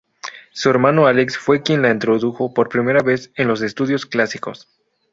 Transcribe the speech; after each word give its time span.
Su 0.51 0.71
hermano 0.71 1.05
Alex 1.05 1.37
fue 1.37 1.61
quien 1.61 1.83
la 1.83 1.91
introdujo 1.91 2.55
por 2.55 2.69
primera 2.69 3.03
vez 3.03 3.29
en 3.35 3.47
los 3.47 3.61
Estudios 3.61 4.07
Clásicos. 4.07 4.67